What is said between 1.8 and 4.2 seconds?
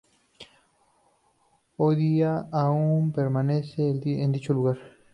día aún permanece